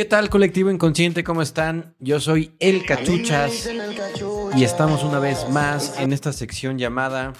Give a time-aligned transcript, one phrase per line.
[0.00, 1.22] ¿Qué tal colectivo inconsciente?
[1.22, 1.94] ¿Cómo están?
[1.98, 3.68] Yo soy El Cachuchas
[4.56, 7.34] y estamos una vez más en esta sección llamada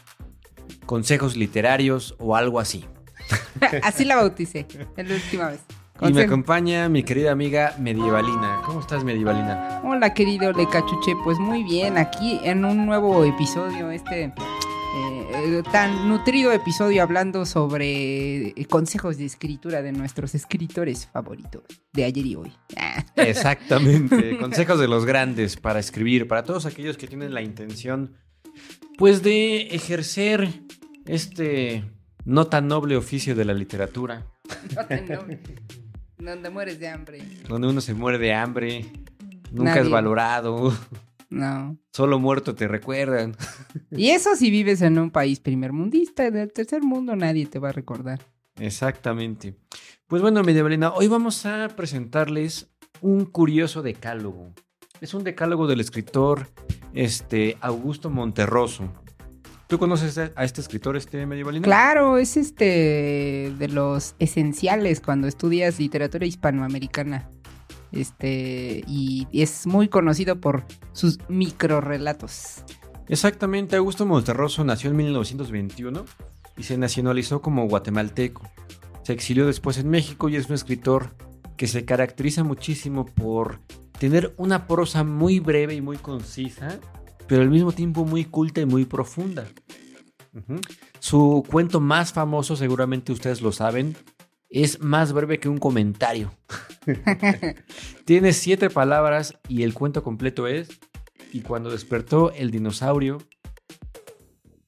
[0.84, 2.84] Consejos Literarios o algo así.
[3.82, 5.60] así la bauticé, es la última vez.
[6.02, 8.60] Y me acompaña mi querida amiga Medievalina.
[8.66, 9.80] ¿Cómo estás, Medievalina?
[9.82, 11.14] Hola, querido Le Cachuche.
[11.24, 14.34] Pues muy bien, aquí en un nuevo episodio, este
[14.92, 22.04] eh, tan nutrido episodio hablando sobre eh, consejos de escritura de nuestros escritores favoritos de
[22.04, 22.52] ayer y hoy.
[23.16, 28.16] Exactamente, consejos de los grandes para escribir, para todos aquellos que tienen la intención,
[28.98, 30.48] pues, de ejercer
[31.06, 31.84] este
[32.24, 34.26] no tan noble oficio de la literatura.
[34.74, 35.38] No tan noble.
[36.18, 37.22] Donde mueres de hambre.
[37.48, 38.86] Donde uno se muere de hambre,
[39.52, 40.72] nunca es valorado.
[41.30, 41.78] No.
[41.92, 43.36] Solo muerto te recuerdan.
[43.92, 47.72] Y eso si vives en un país primermundista, el tercer mundo nadie te va a
[47.72, 48.20] recordar.
[48.56, 49.54] Exactamente.
[50.06, 52.68] Pues bueno, Medievalina, hoy vamos a presentarles
[53.00, 54.52] un curioso decálogo.
[55.00, 56.48] Es un decálogo del escritor
[56.92, 58.92] este, Augusto Monterroso.
[59.66, 61.64] ¿Tú conoces a este escritor, este medievalina?
[61.64, 67.30] Claro, es este de los esenciales cuando estudias literatura hispanoamericana.
[67.92, 72.64] Este, y es muy conocido por sus microrelatos.
[73.08, 76.04] Exactamente, Augusto Monterroso nació en 1921
[76.56, 78.48] y se nacionalizó como guatemalteco.
[79.02, 81.16] Se exilió después en México y es un escritor
[81.56, 83.60] que se caracteriza muchísimo por
[83.98, 86.78] tener una prosa muy breve y muy concisa,
[87.26, 89.46] pero al mismo tiempo muy culta y muy profunda.
[91.00, 93.96] Su cuento más famoso, seguramente ustedes lo saben,
[94.48, 96.32] es más breve que un comentario.
[98.04, 100.68] Tiene siete palabras y el cuento completo es,
[101.32, 103.18] y cuando despertó el dinosaurio...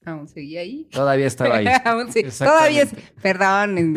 [0.04, 0.88] ¿Aún seguía ahí?
[0.90, 1.64] Todavía estaba ahí.
[2.38, 3.94] Todavía es, perdón,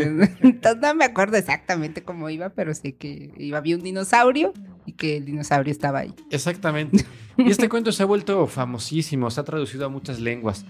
[0.80, 4.54] no me acuerdo exactamente cómo iba, pero sé que iba, había un dinosaurio
[4.86, 6.14] y que el dinosaurio estaba ahí.
[6.30, 7.06] Exactamente.
[7.38, 10.66] Y este cuento se ha vuelto famosísimo, se ha traducido a muchas lenguas.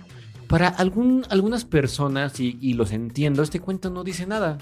[0.48, 4.58] Para algún, algunas personas, y, y los entiendo, este cuento no dice nada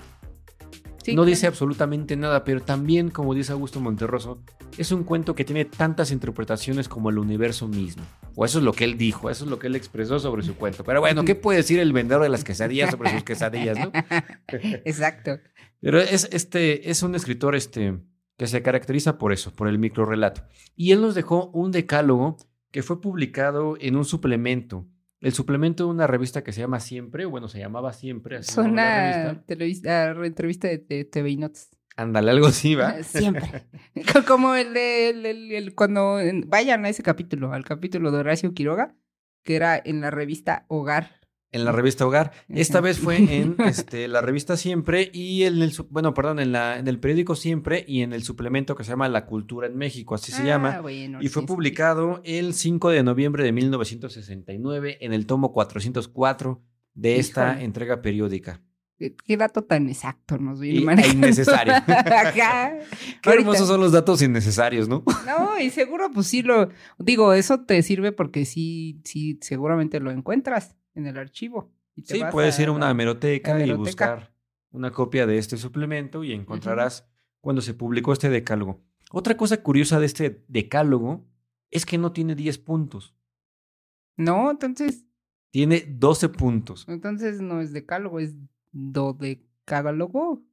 [1.13, 4.41] no dice absolutamente nada, pero también, como dice Augusto Monterroso,
[4.77, 8.03] es un cuento que tiene tantas interpretaciones como el universo mismo.
[8.35, 10.55] O eso es lo que él dijo, eso es lo que él expresó sobre su
[10.55, 10.83] cuento.
[10.83, 13.91] Pero bueno, ¿qué puede decir el vendedor de las quesadillas sobre sus quesadillas, no?
[14.85, 15.39] Exacto.
[15.81, 17.99] Pero es, este, es un escritor este,
[18.37, 20.43] que se caracteriza por eso, por el microrelato.
[20.75, 22.37] Y él nos dejó un decálogo
[22.71, 24.87] que fue publicado en un suplemento
[25.23, 28.37] el suplemento de una revista que se llama Siempre, bueno, se llamaba Siempre.
[28.37, 31.69] Es una entrevista de, TV y Notes.
[31.95, 33.01] Ándale, algo así, ¿va?
[33.03, 33.65] Siempre.
[34.27, 36.17] Como el de el, cuando
[36.47, 38.97] vayan a ese capítulo, al capítulo de Horacio Quiroga,
[39.43, 41.22] que era en la revista Hogar
[41.53, 42.33] en la revista Hogar.
[42.49, 46.77] Esta vez fue en este, la revista Siempre y en el, bueno, perdón, en, la,
[46.77, 50.15] en el periódico Siempre y en el suplemento que se llama La Cultura en México,
[50.15, 50.81] así se ah, llama.
[51.21, 56.61] y fue publicado el 5 de noviembre de 1969 en el tomo 404
[56.95, 58.61] de esta entrega periódica.
[58.97, 61.73] Qué dato tan exacto nos viene e innecesario.
[63.21, 65.03] Qué hermosos son los datos innecesarios, ¿no?
[65.25, 66.69] No, y seguro, pues sí lo.
[66.99, 71.71] Digo, eso te sirve porque sí, sí, seguramente lo encuentras en el archivo.
[72.03, 74.33] sí, puedes ir a una hemeroteca, y buscar
[74.71, 77.07] una copia de este suplemento y encontrarás
[77.41, 78.81] cuando se publicó este decálogo.
[79.11, 81.25] Otra cosa curiosa de este decálogo
[81.69, 83.15] es que no tiene 10 puntos.
[84.17, 85.05] No, entonces.
[85.51, 86.85] Tiene 12 puntos.
[86.87, 88.33] Entonces no es decálogo, es
[88.71, 90.43] dodecálogo.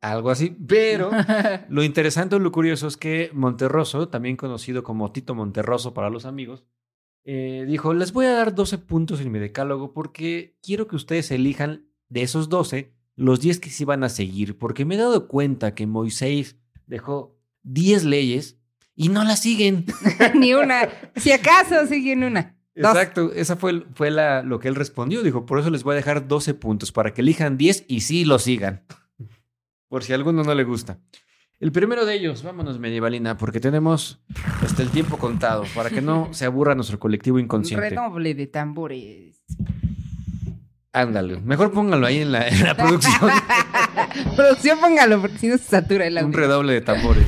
[0.00, 1.10] Algo así, pero
[1.68, 6.24] lo interesante o lo curioso es que Monterroso, también conocido como Tito Monterroso para los
[6.24, 6.64] amigos,
[7.24, 11.30] eh, dijo, les voy a dar 12 puntos en mi decálogo porque quiero que ustedes
[11.30, 15.28] elijan de esos 12 los 10 que sí van a seguir, porque me he dado
[15.28, 18.58] cuenta que Moisés dejó 10 leyes
[18.94, 19.86] y no las siguen.
[20.34, 20.88] Ni una.
[21.16, 22.56] Si acaso siguen una.
[22.74, 25.22] Exacto, esa fue, fue la, lo que él respondió.
[25.22, 28.24] Dijo, por eso les voy a dejar 12 puntos para que elijan 10 y sí
[28.24, 28.84] lo sigan.
[29.88, 30.98] por si a alguno no le gusta.
[31.62, 34.20] El primero de ellos, vámonos medievalina, porque tenemos
[34.62, 37.88] hasta el tiempo contado, para que no se aburra nuestro colectivo inconsciente.
[37.88, 39.44] Redoble de tambores.
[40.92, 43.30] Ándale, mejor póngalo ahí en la, en la producción.
[44.36, 46.26] producción póngalo, porque si no se satura el audio.
[46.26, 47.26] Un redoble de tambores.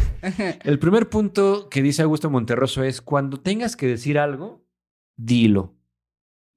[0.65, 4.67] El primer punto que dice Augusto Monterroso es, cuando tengas que decir algo,
[5.17, 5.77] dilo.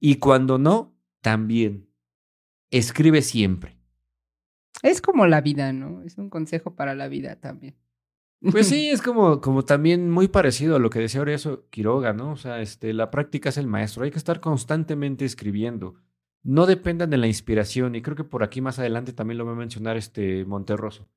[0.00, 1.88] Y cuando no, también.
[2.72, 3.77] Escribe siempre.
[4.82, 6.02] Es como la vida, ¿no?
[6.02, 7.76] Es un consejo para la vida también.
[8.40, 12.32] Pues sí, es como, como también muy parecido a lo que decía eso Quiroga, ¿no?
[12.32, 14.04] O sea, este, la práctica es el maestro.
[14.04, 15.96] Hay que estar constantemente escribiendo.
[16.42, 19.52] No dependan de la inspiración, y creo que por aquí más adelante también lo va
[19.52, 21.08] a mencionar este Monterroso.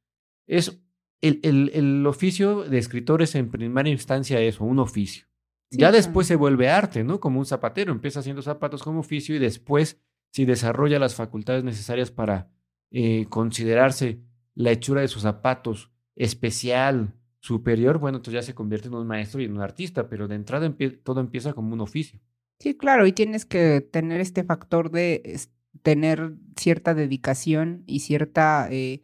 [0.47, 0.81] Es
[1.21, 5.27] el, el, el oficio de escritores en primera instancia eso, un oficio.
[5.69, 7.19] ya después se vuelve arte, ¿no?
[7.19, 10.01] Como un zapatero, empieza haciendo zapatos como oficio y después,
[10.31, 12.49] si desarrolla las facultades necesarias para
[12.91, 14.21] eh, considerarse
[14.53, 19.41] la hechura de sus zapatos especial, superior, bueno, entonces ya se convierte en un maestro
[19.41, 20.71] y en un artista, pero de entrada
[21.03, 22.19] todo empieza como un oficio.
[22.59, 25.39] Sí, claro, y tienes que tener este factor de
[25.81, 29.03] tener cierta dedicación y cierta, eh,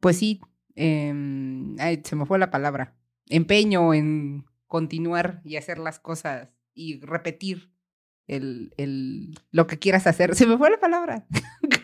[0.00, 0.40] pues sí,
[0.74, 2.96] em, se me fue la palabra,
[3.26, 7.70] empeño en continuar y hacer las cosas y repetir
[8.26, 10.34] el, el, lo que quieras hacer.
[10.36, 11.26] Se me fue la palabra.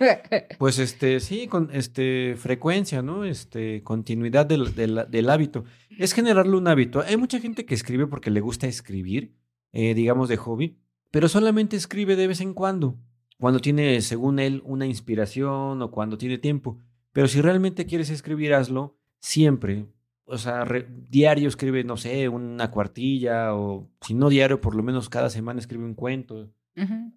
[0.58, 3.24] Pues este, sí, con este, frecuencia, ¿no?
[3.24, 5.64] Este, continuidad del, hábito.
[5.98, 7.00] Es generarle un hábito.
[7.00, 9.34] Hay mucha gente que escribe porque le gusta escribir,
[9.72, 10.78] eh, digamos, de hobby,
[11.10, 12.98] pero solamente escribe de vez en cuando,
[13.38, 16.78] cuando tiene, según él, una inspiración o cuando tiene tiempo.
[17.12, 19.86] Pero si realmente quieres escribir, hazlo siempre.
[20.24, 20.64] O sea,
[21.08, 25.60] diario escribe, no sé, una cuartilla o si no diario, por lo menos cada semana
[25.60, 26.50] escribe un cuento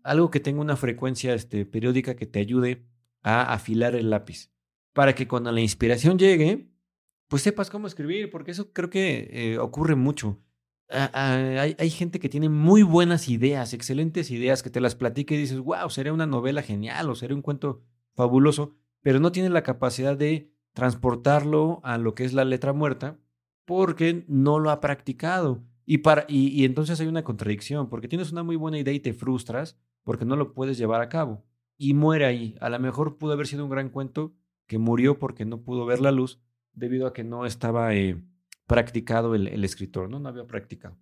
[0.03, 2.85] algo que tenga una frecuencia este, periódica que te ayude
[3.21, 4.51] a afilar el lápiz.
[4.93, 6.69] Para que cuando la inspiración llegue,
[7.27, 10.41] pues sepas cómo escribir, porque eso creo que eh, ocurre mucho.
[10.89, 15.39] hay, hay, gente que tiene muy buenas ideas, excelentes ideas, que te las platica y
[15.39, 19.63] dices, wow, sería una novela genial o sería un cuento fabuloso, pero no tiene la
[19.63, 23.17] capacidad de transportarlo a lo que es la letra muerta
[23.65, 25.63] porque no lo ha practicado.
[25.85, 29.13] Y, para, y, entonces hay una contradicción, porque tienes una muy buena idea y te
[29.13, 31.45] frustras porque no lo puedes llevar a cabo.
[31.77, 32.55] Y muere ahí.
[32.59, 34.33] A lo mejor pudo haber sido un gran cuento
[34.65, 36.41] que murió porque no pudo ver la luz
[36.73, 38.21] debido a que no estaba eh,
[38.65, 40.19] practicado el, escritor, ¿no?
[40.19, 40.97] No había practicado.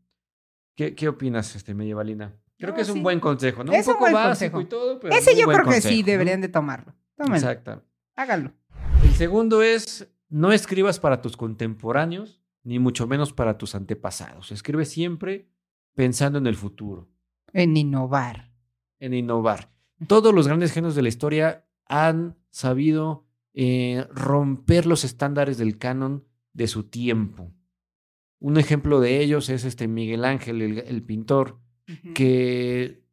[0.76, 2.36] ¿Qué, qué opinas, este, Medievalina?
[2.58, 3.72] Creo que es un buen consejo, ¿no?
[3.72, 5.16] Es un, poco básico y todo, pero.
[5.16, 6.94] Ese yo creo que sí deberían de tomarlo.
[7.18, 7.84] Exacto.
[8.16, 8.52] Háganlo.
[9.04, 14.52] El segundo es: no escribas para tus contemporáneos ni mucho menos para tus antepasados.
[14.52, 15.50] Escribe siempre
[15.94, 17.10] pensando en el futuro.
[17.52, 18.52] En innovar.
[19.00, 19.72] En innovar.
[20.08, 26.26] Todos los grandes genios de la historia han sabido eh, romper los estándares del canon
[26.54, 27.54] de su tiempo.
[28.40, 31.62] Un ejemplo de ellos es este Miguel Ángel, el, pintor,
[32.14, 33.06] que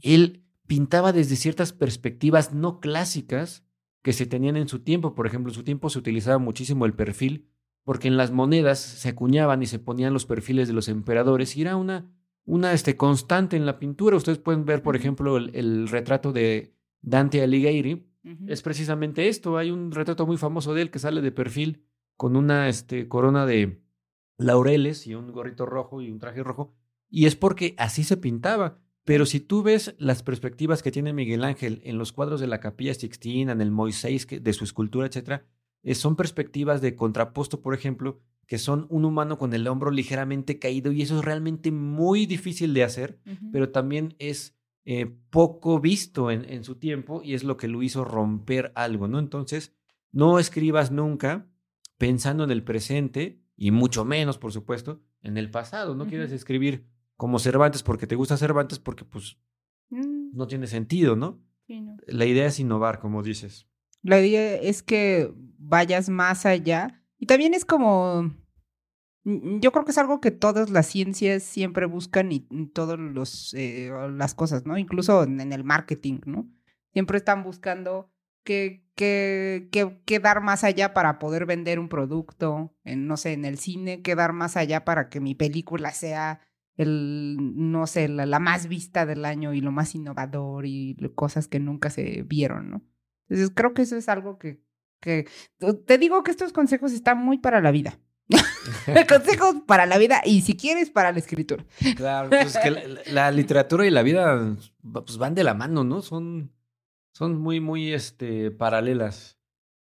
[0.00, 3.66] él pintaba desde ciertas perspectivas no clásicas
[4.02, 5.14] que se tenían en su tiempo.
[5.14, 7.50] Por ejemplo, en su tiempo se utilizaba muchísimo el perfil
[7.84, 11.62] porque en las monedas se acuñaban y se ponían los perfiles de los emperadores y
[11.62, 12.10] era una,
[12.46, 14.16] una este, constante en la pintura.
[14.16, 18.08] Ustedes pueden ver, por ejemplo, el, retrato de Dante Alighieri.
[18.46, 19.58] Es precisamente esto.
[19.58, 21.84] Hay un retrato muy famoso de él que sale de perfil
[22.16, 23.82] con una este, corona de
[24.38, 26.74] laureles y un gorrito rojo y un traje rojo.
[27.10, 28.78] Y es porque así se pintaba.
[29.04, 32.60] Pero si tú ves las perspectivas que tiene Miguel Ángel en los cuadros de la
[32.60, 35.44] Capilla Sixtina, en el Moisés de su escultura, etcétera,
[35.84, 40.58] eh, son perspectivas de contrapuesto, por ejemplo, que son un humano con el hombro ligeramente
[40.58, 43.18] caído y eso es realmente muy difícil de hacer,
[43.52, 47.82] pero también es eh, poco visto en, en, su tiempo y es lo que lo
[47.82, 49.18] hizo romper algo, ¿no?
[49.18, 49.74] Entonces,
[50.12, 51.48] no escribas nunca
[51.96, 55.94] pensando en el presente y mucho menos, por supuesto, en el pasado.
[55.94, 56.86] No quieres escribir
[57.16, 59.38] como Cervantes porque te gusta Cervantes porque pues
[59.90, 60.36] mm.
[60.36, 61.40] no tiene sentido, ¿no?
[62.06, 63.66] La idea es innovar, como dices.
[64.02, 65.32] La idea es que
[65.64, 67.02] vayas más allá.
[67.18, 68.34] Y también es como,
[69.24, 72.40] mm, yo creo que es algo que todas las ciencias siempre buscan y
[72.72, 74.78] todas eh, las cosas, ¿no?
[74.78, 76.48] Incluso en, el marketing, ¿no?
[76.92, 78.12] Siempre están buscando
[78.44, 83.58] que, que, dar más allá para poder vender un producto, en, no sé, en el
[83.58, 86.40] cine, que dar más allá para que mi película sea
[86.76, 91.48] el, no sé, la, la más vista del año y lo más innovador y cosas
[91.48, 92.82] que nunca se vieron, ¿no?
[93.28, 94.63] Entonces creo que eso es algo que,
[95.04, 95.28] que
[95.86, 98.00] te digo que estos consejos están muy para la vida.
[99.08, 101.64] consejos para la vida y si quieres para la escritura.
[101.94, 102.70] Claro, pues que
[103.12, 106.00] la, literatura y la vida pues van de la mano, ¿no?
[106.00, 106.50] Son,
[107.12, 109.38] son muy, muy este, paralelas.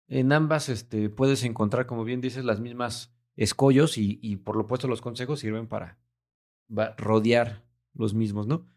[0.08, 4.68] En ambas este, puedes encontrar, como bien dices, las mismas escollos y, y por lo
[4.68, 5.98] puesto los consejos sirven para
[6.98, 8.68] rodear los mismos, ¿no?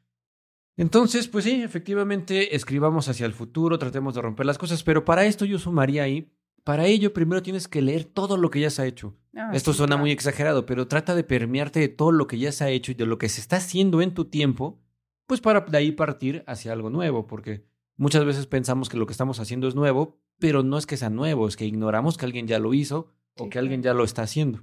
[0.78, 5.26] Entonces, pues sí, efectivamente, escribamos hacia el futuro, tratemos de romper las cosas, pero para
[5.26, 6.32] esto yo sumaría ahí,
[6.62, 9.16] para ello primero tienes que leer todo lo que ya se ha hecho.
[9.34, 10.02] Ah, esto sí, suena claro.
[10.02, 12.94] muy exagerado, pero trata de permearte de todo lo que ya se ha hecho y
[12.94, 14.80] de lo que se está haciendo en tu tiempo,
[15.26, 17.66] pues para de ahí partir hacia algo nuevo, porque
[17.96, 21.10] muchas veces pensamos que lo que estamos haciendo es nuevo, pero no es que sea
[21.10, 24.04] nuevo, es que ignoramos que alguien ya lo hizo o Sí, que alguien ya lo
[24.04, 24.62] está haciendo.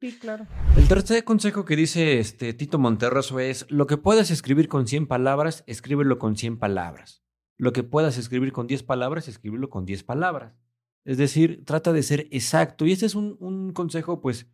[0.00, 0.46] Sí, claro.
[0.76, 5.06] El tercer consejo que dice este Tito Monterroso es, lo que puedas escribir con 100
[5.06, 7.22] palabras, escríbelo con 100 palabras.
[7.56, 10.52] Lo que puedas escribir con 10 palabras, escríbelo con 10 palabras.
[11.06, 12.84] Es decir, trata de ser exacto.
[12.84, 14.46] Y este es un, un consejo, pues,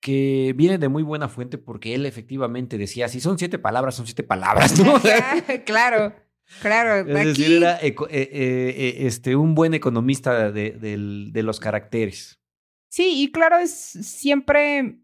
[0.00, 4.06] que viene de muy buena fuente porque él efectivamente decía, si son siete palabras, son
[4.06, 4.94] siete palabras, ¿no?
[5.66, 6.14] claro,
[6.60, 7.08] claro.
[7.08, 12.39] es Aquí, decir, era eh, eh, eh, este, un buen economista de los caracteres.
[12.90, 14.98] Sí, y claro, es siempre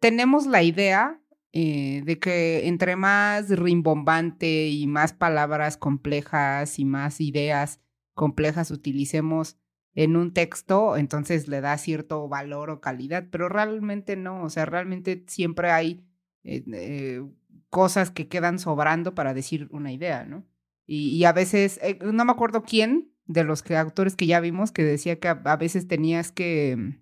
[0.00, 1.20] tenemos la idea
[1.52, 7.80] eh, de que entre más rimbombante y más palabras complejas y más ideas
[8.14, 9.58] complejas utilicemos
[9.94, 14.64] en un texto, entonces le da cierto valor o calidad, pero realmente no, o sea,
[14.64, 16.04] realmente siempre hay
[16.44, 17.22] eh, eh,
[17.68, 20.46] cosas que quedan sobrando para decir una idea, ¿no?
[20.86, 24.72] Y, a veces, eh, no me acuerdo quién de los que, autores que ya vimos
[24.72, 26.98] que decía que a veces tenías que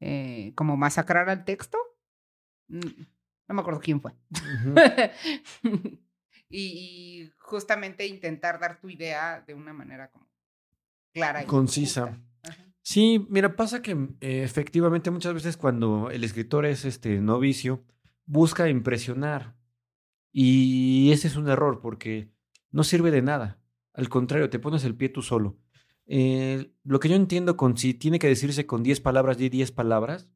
[0.00, 1.78] eh, como masacrar al texto.
[2.68, 2.80] Mm,
[3.48, 4.12] No me acuerdo quién fue.
[6.48, 6.60] y,
[7.22, 10.26] y justamente intentar dar tu idea de una manera como
[11.12, 11.42] clara.
[11.42, 12.18] y Concisa.
[12.82, 17.84] Sí, mira, pasa que eh, efectivamente muchas veces cuando el escritor es este novicio,
[18.24, 19.54] busca impresionar.
[20.32, 22.30] Y ese es un error porque
[22.70, 23.58] no sirve de nada.
[23.92, 25.58] Al contrario, te pones el pie tú solo.
[26.12, 29.70] Eh, lo que yo entiendo con si tiene que decirse con 10 palabras y 10
[29.70, 30.28] palabras,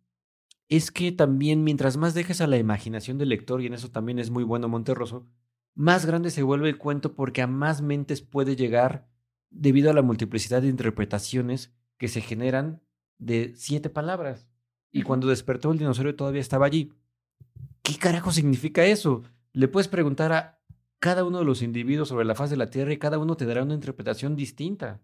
[0.69, 4.21] es que también mientras más dejes a la imaginación del lector, y en eso también
[4.21, 5.27] es muy bueno Monterroso,
[5.75, 9.09] más grande se vuelve el cuento porque a más mentes puede llegar
[9.51, 12.81] debido a la multiplicidad de interpretaciones que se generan
[13.19, 14.47] de siete palabras.
[14.93, 16.93] Y cuando despertó el dinosaurio todavía estaba allí.
[17.83, 19.25] ¿Qué carajo significa eso?
[19.53, 20.61] Le puedes preguntar a
[21.05, 23.45] cada uno de los individuos sobre la faz de la Tierra y cada uno te
[23.45, 25.03] dará una interpretación distinta.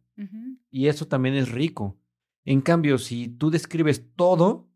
[0.70, 1.98] Y eso también es rico.
[2.46, 4.70] En cambio, si tú describes todo,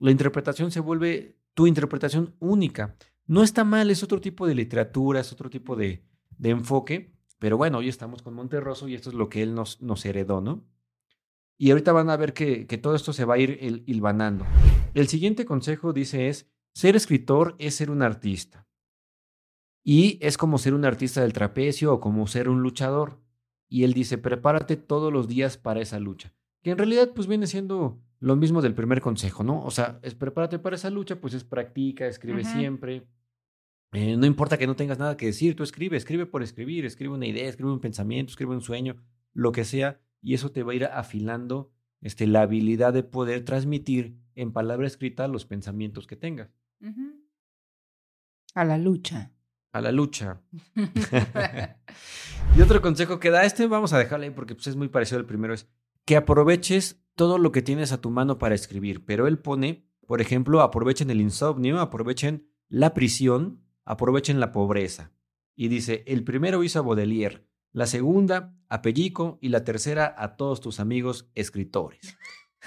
[0.00, 2.96] la interpretación se vuelve tu interpretación única.
[3.26, 6.02] No está mal, es otro tipo de literatura, es otro tipo de,
[6.36, 9.80] de enfoque, pero bueno, hoy estamos con Monterroso y esto es lo que él nos,
[9.80, 10.64] nos heredó, ¿no?
[11.58, 14.44] Y ahorita van a ver que, que todo esto se va a ir hil- hilvanando.
[14.94, 18.65] El siguiente consejo dice es, ser escritor es ser un artista.
[19.88, 23.20] Y es como ser un artista del trapecio o como ser un luchador.
[23.68, 26.34] Y él dice, prepárate todos los días para esa lucha.
[26.64, 29.62] Que en realidad pues viene siendo lo mismo del primer consejo, ¿no?
[29.62, 33.06] O sea, es prepárate para esa lucha, pues es practica, escribe siempre.
[33.92, 37.14] Eh, no importa que no tengas nada que decir, tú escribe, escribe por escribir, escribe
[37.14, 38.96] una idea, escribe un pensamiento, escribe un sueño,
[39.34, 43.44] lo que sea, y eso te va a ir afilando este, la habilidad de poder
[43.44, 46.50] transmitir en palabra escrita los pensamientos que tengas.
[48.52, 49.30] A la lucha.
[49.76, 50.40] A la lucha.
[52.56, 55.18] Y otro consejo que da, este vamos a dejarlo ahí porque pues, es muy parecido
[55.18, 55.68] al primero, es
[56.06, 59.04] que aproveches todo lo que tienes a tu mano para escribir.
[59.04, 65.12] Pero él pone, por ejemplo, aprovechen el insomnio, aprovechen la prisión, aprovechen la pobreza.
[65.54, 70.36] Y dice, el primero hizo a Baudelaire, la segunda a Pellico y la tercera a
[70.36, 72.16] todos tus amigos escritores.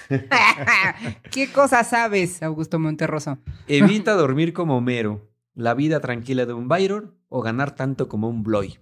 [1.31, 3.39] ¿Qué cosa sabes, Augusto Monterroso?
[3.67, 5.28] Evita dormir como Homero,
[5.59, 8.79] la vida tranquila de un Byron o ganar tanto como un Bloy.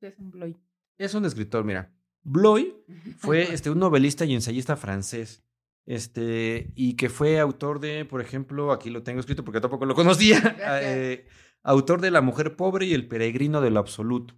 [0.00, 0.56] Es un Bloy.
[0.98, 1.92] Es un escritor, mira.
[2.22, 2.76] Bloy
[3.18, 5.42] fue este, un novelista y ensayista francés.
[5.84, 9.96] Este, y que fue autor de, por ejemplo, aquí lo tengo escrito porque tampoco lo
[9.96, 10.56] conocía.
[10.82, 11.26] eh,
[11.64, 14.34] autor de La mujer pobre y El peregrino de lo absoluto.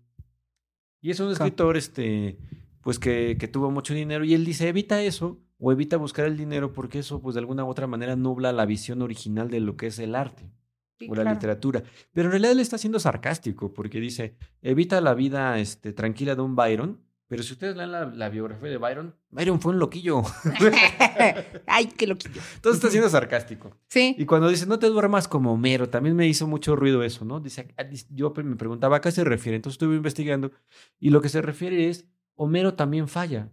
[1.02, 2.38] Y es un escritor, este,
[2.80, 4.24] pues que, que tuvo mucho dinero.
[4.24, 7.64] Y él dice: evita eso o evita buscar el dinero porque eso, pues de alguna
[7.64, 10.50] u otra manera, nubla la visión original de lo que es el arte
[10.98, 11.34] Sí, o la claro.
[11.34, 11.82] literatura.
[12.12, 16.42] Pero en realidad él está siendo sarcástico porque dice, evita la vida este, tranquila de
[16.42, 20.22] un Byron, pero si ustedes leen la, la biografía de Byron, Byron fue un loquillo.
[21.66, 22.40] Ay, qué loquillo.
[22.54, 23.76] Entonces está siendo sarcástico.
[23.88, 24.14] Sí.
[24.16, 27.40] Y cuando dice, no te duermas como Homero, también me hizo mucho ruido eso, ¿no?
[27.40, 30.52] Dice, ah, yo me preguntaba a qué se refiere, entonces estuve investigando
[31.00, 33.50] y lo que se refiere es, Homero también falla.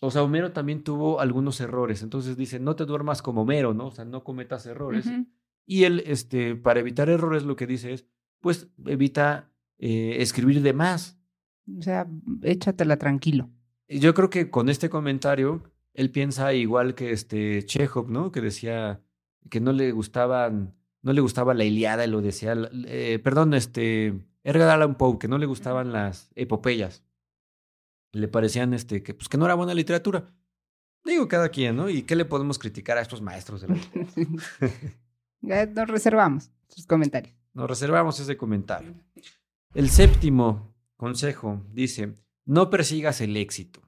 [0.00, 3.86] O sea, Homero también tuvo algunos errores, entonces dice, no te duermas como Homero, ¿no?
[3.86, 5.06] O sea, no cometas errores.
[5.06, 5.26] Ujú.
[5.66, 8.06] Y él, este, para evitar errores, lo que dice es,
[8.40, 11.18] pues evita eh, escribir de más.
[11.78, 12.06] O sea,
[12.42, 13.50] échatela tranquilo.
[13.88, 15.62] Yo creo que con este comentario,
[15.94, 18.32] él piensa igual que este Chekhov, ¿no?
[18.32, 19.00] Que decía
[19.50, 22.54] que no le gustaban no le gustaba la Iliada y lo decía,
[22.86, 27.04] eh, perdón, este, Edgar Allan Poe, que no le gustaban las epopeyas.
[28.12, 30.32] Le parecían este, que, pues, que no era buena literatura.
[31.04, 31.88] Digo, cada quien, ¿no?
[31.88, 33.74] ¿Y qué le podemos criticar a estos maestros de la
[35.42, 37.34] Nos reservamos sus comentarios.
[37.52, 38.94] Nos reservamos ese comentario.
[39.74, 43.80] El séptimo consejo dice, no persigas el éxito.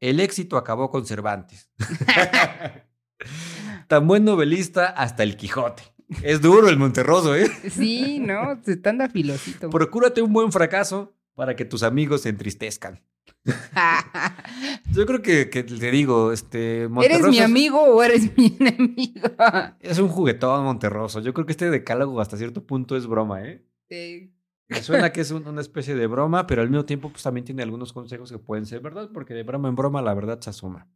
[0.00, 1.70] El éxito acabó con Cervantes.
[3.88, 5.82] Tan buen novelista hasta el Quijote.
[6.22, 7.50] Es duro el Monterroso, ¿eh?
[7.70, 9.70] Sí, no, se está anda filosito.
[9.70, 13.02] Procúrate un buen fracaso para que tus amigos se entristezcan.
[14.92, 16.84] Yo creo que, te digo, este.
[17.02, 19.28] ¿Eres mi amigo o eres mi enemigo?
[19.80, 21.20] Es un juguetón Monterroso.
[21.20, 23.64] Yo creo que este decálogo hasta cierto punto es broma, ¿eh?
[23.88, 24.32] Sí.
[24.68, 27.62] Me suena que es una especie de broma, pero al mismo tiempo pues, también tiene
[27.62, 30.88] algunos consejos que pueden ser verdad, porque de broma en broma la verdad se asoma.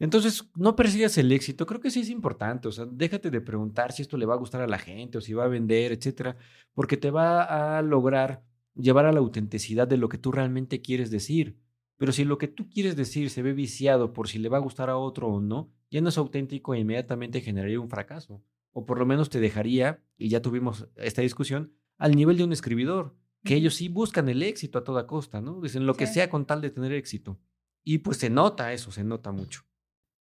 [0.00, 1.66] Entonces, no persigas el éxito.
[1.66, 2.68] Creo que sí es importante.
[2.68, 5.20] O sea, déjate de preguntar si esto le va a gustar a la gente o
[5.20, 6.36] si va a vender, etcétera,
[6.74, 8.42] porque te va a lograr
[8.74, 11.58] llevar a la autenticidad de lo que tú realmente quieres decir.
[11.96, 14.62] Pero si lo que tú quieres decir se ve viciado por si le va a
[14.62, 18.42] gustar a otro o no, ya no es auténtico e inmediatamente generaría un fracaso.
[18.72, 22.52] O por lo menos te dejaría, y ya tuvimos esta discusión, al nivel de un
[22.52, 25.60] escribidor, que ellos sí buscan el éxito a toda costa, ¿no?
[25.60, 27.38] Dicen lo que sea con tal de tener éxito.
[27.82, 29.62] Y pues se nota eso, se nota mucho.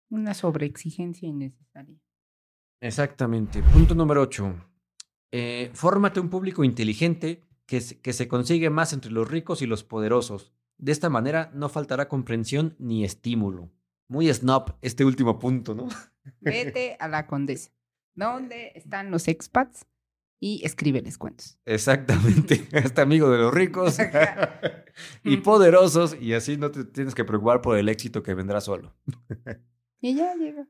[0.10, 2.00] Una sobreexigencia innecesaria.
[2.82, 3.64] Exactamente.
[3.64, 4.56] Punto número 8.
[5.32, 9.84] Eh, fórmate un público inteligente que que se consigue más entre los ricos y los
[9.84, 10.54] poderosos.
[10.78, 13.72] De esta manera no faltará comprensión ni estímulo.
[14.08, 15.88] Muy snob este último punto, ¿no?
[16.42, 17.72] Vete a la condesa.
[18.16, 19.86] ¿Dónde están los expats?
[20.40, 21.58] Y escríbeles cuentos.
[21.66, 22.68] Exactamente.
[22.74, 23.98] Este amigo de los ricos
[25.24, 26.18] y poderosos.
[26.20, 28.94] Y así no te tienes que preocupar por el éxito que vendrá solo.
[30.02, 30.68] Y ya llega.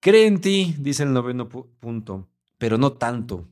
[0.00, 3.46] Cree en ti, dice el noveno punto, pero no tanto.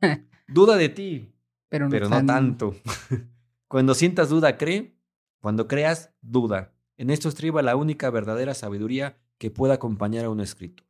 [0.48, 1.34] Duda de ti,
[1.68, 2.74] pero no, tanto.
[3.68, 4.96] Cuando sientas duda, cree.
[5.40, 6.72] Cuando creas, duda.
[6.96, 10.84] En esto estriba la única verdadera sabiduría que pueda acompañar a un escrito.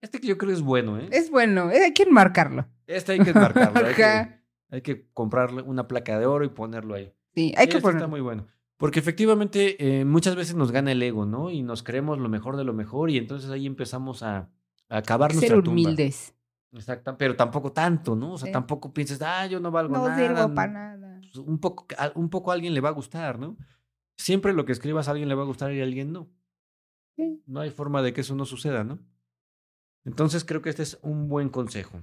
[0.00, 1.08] Este que yo creo es bueno, ¿eh?
[1.10, 2.66] Es bueno, eh, hay que enmarcarlo.
[2.86, 3.86] Este hay que enmarcarlo.
[4.70, 7.12] hay, que, comprarle una placa de oro y ponerlo ahí.
[7.34, 7.98] Sí, hay que este ponerlo.
[8.00, 8.46] Está muy bueno.
[8.76, 11.50] Porque efectivamente eh, muchas veces nos gana el ego, ¿no?
[11.50, 14.50] Y nos creemos lo mejor de lo mejor y entonces ahí empezamos a,
[14.88, 16.34] a acabar nuestra ser humildes.
[16.72, 18.32] Exacto, pero tampoco tanto, ¿no?
[18.32, 20.10] O sea, tampoco pienses, ah, yo no valgo nada.
[20.10, 21.20] No sirvo para nada.
[21.20, 23.56] Pues, un poco, un poco a alguien le va a gustar, ¿no?
[24.16, 26.28] Siempre lo que escribas a alguien le va a gustar y a alguien no.
[27.16, 27.42] Sí.
[27.46, 28.98] No hay forma de que eso no suceda, ¿no?
[30.04, 32.02] Entonces creo que este es un buen consejo.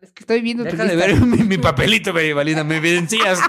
[0.00, 3.40] Es que estoy viendo Deja de ver mi, papelito, Valina, me evidencias.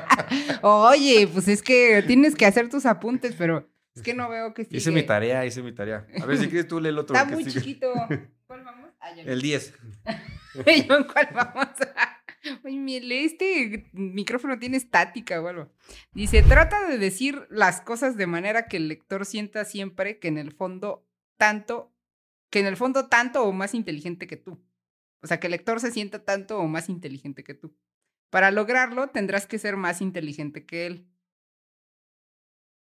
[0.62, 4.64] Oye, pues es que tienes que hacer tus apuntes, pero es que no veo que
[4.64, 4.78] sigue.
[4.78, 6.06] Hice mi tarea, hice mi tarea.
[6.20, 7.14] A ver si quieres tú lee el otro.
[7.14, 7.92] Está muy chiquito.
[9.04, 9.74] Ah, el 10.
[10.88, 11.68] ¿Yo cuál vamos?
[12.64, 15.70] Oye, este micrófono tiene estática o algo.
[16.12, 20.38] Dice, trata de decir las cosas de manera que el lector sienta siempre que en
[20.38, 21.92] el fondo tanto,
[22.50, 24.64] que en el fondo tanto o más inteligente que tú.
[25.20, 27.76] O sea, que el lector se sienta tanto o más inteligente que tú.
[28.30, 31.06] Para lograrlo, tendrás que ser más inteligente que él.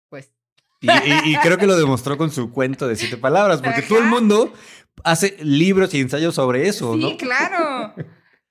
[0.09, 0.33] Pues.
[0.81, 4.53] Y, creo que lo demostró con su cuento de siete palabras, porque todo el mundo
[5.05, 7.11] hace libros y ensayos sobre eso, ¿no?
[7.11, 7.95] Sí, claro.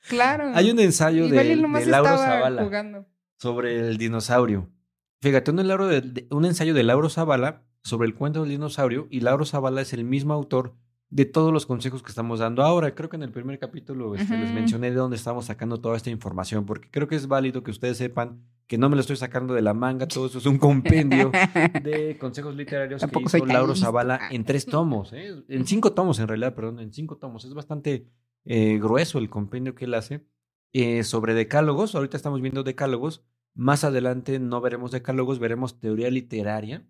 [0.09, 0.51] Claro.
[0.55, 3.05] Hay un ensayo de, de Lauro Zavala
[3.37, 4.69] sobre el dinosaurio.
[5.21, 9.45] Fíjate, un, de, un ensayo de Lauro Zavala sobre el cuento del dinosaurio, y Lauro
[9.45, 10.75] Zavala es el mismo autor
[11.10, 12.93] de todos los consejos que estamos dando ahora.
[12.93, 16.10] Creo que en el primer capítulo este, les mencioné de dónde estamos sacando toda esta
[16.10, 19.54] información, porque creo que es válido que ustedes sepan que no me lo estoy sacando
[19.54, 21.32] de la manga, todo eso es un compendio
[21.84, 25.41] de consejos literarios que hizo Lauro Zavala en tres tomos, ¿eh?
[25.48, 27.46] en cinco tomos en realidad, perdón, en cinco tomos.
[27.46, 28.10] Es bastante
[28.43, 30.26] eh, grueso el compendio que él hace
[30.74, 31.96] eh, sobre decálogos.
[31.96, 33.24] Ahorita estamos viendo decálogos.
[33.54, 36.86] Más adelante no veremos decálogos, veremos teoría literaria.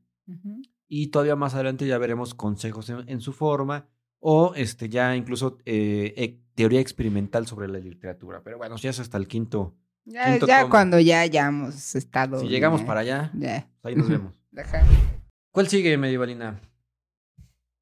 [0.89, 3.87] Y todavía más adelante ya veremos consejos en su forma
[4.19, 8.41] o este, ya incluso eh, teoría experimental sobre la literatura.
[8.43, 9.75] Pero bueno, ya es hasta el quinto.
[10.05, 12.39] Ya, ya cuando ya hayamos estado.
[12.39, 13.69] Si llegamos para allá, ya.
[13.81, 14.39] Pues ahí nos vemos.
[15.51, 16.59] ¿Cuál sigue, Medievalina?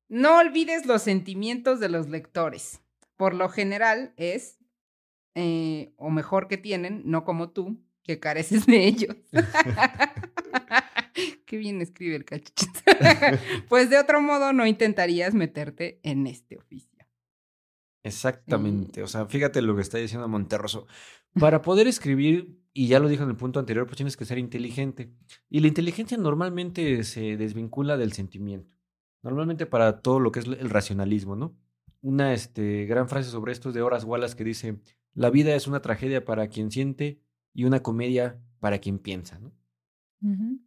[0.08, 2.82] No olvides los sentimientos de los lectores.
[3.15, 4.60] Por lo general es,
[5.36, 9.15] eh, o mejor que tienen, no como tú, que careces de ellos.
[11.45, 12.80] Qué bien escribe el cachichito.
[13.69, 16.91] pues de otro modo no intentarías meterte en este oficio.
[18.04, 19.01] Exactamente.
[19.01, 20.86] O sea, fíjate lo que está diciendo Monterroso.
[21.39, 24.38] Para poder escribir, y ya lo dijo en el punto anterior, pues tienes que ser
[24.38, 25.12] inteligente.
[25.49, 28.78] Y la inteligencia normalmente se desvincula del sentimiento.
[29.23, 31.58] Normalmente para todo lo que es el racionalismo, ¿no?
[32.06, 34.80] una este, gran frase sobre esto de Horace Wallace que dice,
[35.15, 37.19] la vida es una tragedia para quien siente
[37.51, 39.51] y una comedia para quien piensa, ¿no?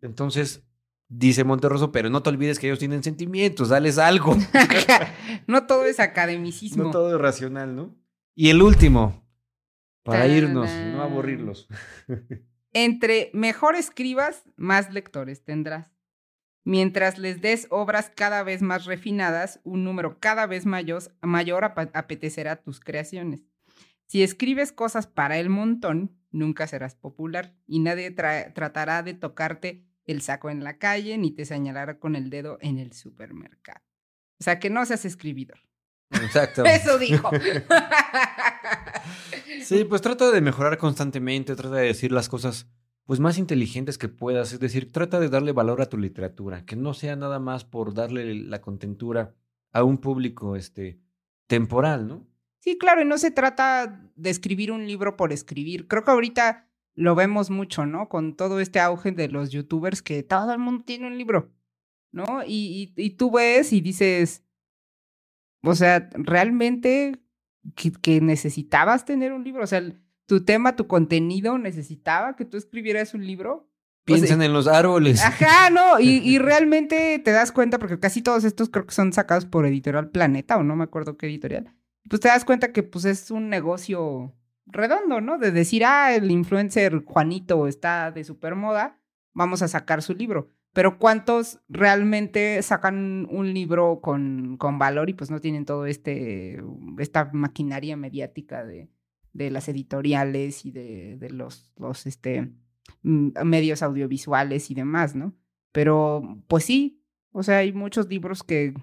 [0.02, 0.62] Entonces,
[1.08, 4.36] dice Monterroso, pero no te olvides que ellos tienen sentimientos, dales algo.
[5.46, 6.84] no todo es academicismo.
[6.84, 7.94] No todo es racional, ¿no?
[8.34, 9.24] Y el último,
[10.04, 11.68] para irnos, no aburrirlos.
[12.72, 15.90] Entre mejor escribas, más lectores tendrás.
[16.64, 22.56] Mientras les des obras cada vez más refinadas, un número cada vez mayor, mayor apetecerá
[22.56, 23.46] tus creaciones.
[24.06, 30.22] Si escribes cosas para el montón, nunca serás popular y nadie tratará de tocarte el
[30.22, 33.80] saco en la calle ni te señalará con el dedo en el supermercado.
[34.40, 35.58] O sea, que no seas escribidor.
[36.10, 36.64] Exacto.
[36.64, 37.30] Eso dijo.
[39.62, 42.68] sí, pues trata de mejorar constantemente, trata de decir las cosas
[43.04, 46.76] pues más inteligentes que puedas, es decir, trata de darle valor a tu literatura, que
[46.76, 49.34] no sea nada más por darle la contentura
[49.72, 51.00] a un público este
[51.46, 52.26] temporal, ¿no?
[52.60, 55.86] Sí, claro, y no se trata de escribir un libro por escribir.
[55.86, 58.08] Creo que ahorita lo vemos mucho, ¿no?
[58.08, 61.52] Con todo este auge de los youtubers que todo el mundo tiene un libro,
[62.10, 62.42] ¿no?
[62.44, 64.42] Y, y, tú ves y dices,
[65.62, 67.20] o sea, realmente
[68.02, 69.80] que, necesitabas tener un libro, o sea,
[70.26, 73.70] tu tema, tu contenido necesitaba que tú escribieras un libro.
[74.04, 75.22] Piensen en los árboles.
[75.22, 79.12] Ajá, no, y, y, realmente te das cuenta, porque casi todos estos creo que son
[79.12, 81.77] sacados por Editorial Planeta, o no me acuerdo qué editorial
[82.08, 84.34] pues te das cuenta que pues es un negocio
[84.66, 85.38] redondo, ¿no?
[85.38, 89.00] De decir, ah, el influencer Juanito está de super moda,
[89.32, 90.50] vamos a sacar su libro.
[90.72, 96.62] Pero ¿cuántos realmente sacan un libro con, con valor y pues no tienen todo este,
[96.98, 98.90] esta maquinaria mediática de,
[99.32, 102.52] de las editoriales y de, de los, los este,
[103.02, 105.34] medios audiovisuales y demás, ¿no?
[105.72, 108.74] Pero pues sí, o sea, hay muchos libros que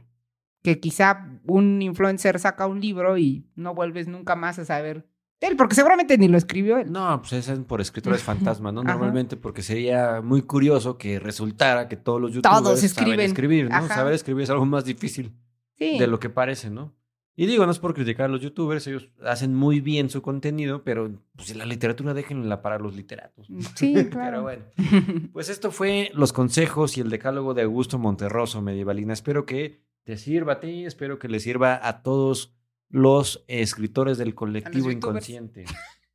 [0.65, 5.05] que quizá un influencer saca un libro y no vuelves nunca más a saber
[5.39, 6.91] de él, porque seguramente ni lo escribió él.
[6.91, 8.83] No, pues es por escritores fantasmas, ¿no?
[8.83, 13.11] Normalmente porque sería muy curioso que resultara que todos los youtubers todos escriben.
[13.11, 13.87] saben escribir, ¿no?
[13.87, 15.33] Saber escribir es algo más difícil
[15.77, 16.95] de lo que parece, ¿no?
[17.37, 20.83] Y digo, no es por criticar a los youtubers, ellos hacen muy bien su contenido,
[20.83, 23.47] pero pues la literatura déjenla para los literatos.
[23.75, 24.09] Sí, claro.
[24.09, 24.63] pero bueno,
[25.33, 29.11] pues esto fue los consejos y el decálogo de Augusto Monterroso, medievalina.
[29.11, 32.55] Espero que te sirva a ti, espero que le sirva a todos
[32.89, 35.65] los escritores del colectivo inconsciente.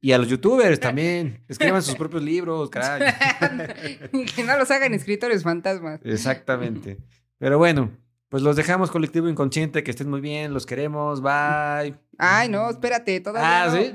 [0.00, 1.44] Y a los youtubers también.
[1.48, 3.12] Escriban sus propios libros, caray.
[4.34, 6.00] que no los hagan escritores fantasmas.
[6.04, 6.98] Exactamente.
[7.38, 7.90] Pero bueno,
[8.28, 9.82] pues los dejamos, colectivo inconsciente.
[9.82, 11.20] Que estén muy bien, los queremos.
[11.20, 11.98] Bye.
[12.16, 13.64] Ay, no, espérate, todavía.
[13.64, 13.92] Ah, ¿sí?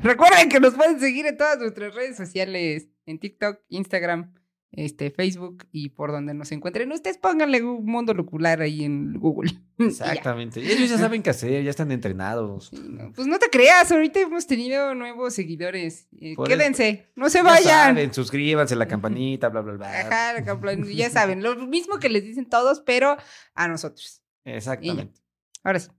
[0.02, 4.34] Recuerden que nos pueden seguir en todas nuestras redes sociales: en TikTok, Instagram,
[4.76, 6.92] este, Facebook y por donde nos encuentren.
[6.92, 9.50] Ustedes pónganle un mundo locular ahí en Google.
[9.78, 10.60] Exactamente.
[10.60, 12.70] Ellos ya saben qué hacer, ya están entrenados.
[13.14, 16.08] pues no te creas, ahorita hemos tenido nuevos seguidores.
[16.20, 17.94] Eh, quédense, no se vayan.
[17.94, 20.00] Saben, suscríbanse, la campanita, bla, bla, bla.
[20.00, 23.16] Ajá, la campanita, ya saben, lo mismo que les dicen todos, pero
[23.54, 24.22] a nosotros.
[24.44, 25.20] Exactamente.
[25.64, 25.90] Ahora sí.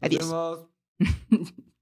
[0.00, 0.68] Adiós.